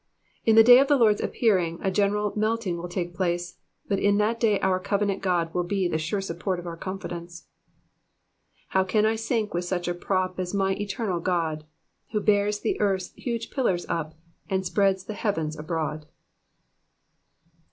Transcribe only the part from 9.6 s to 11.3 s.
such a prop As my eterual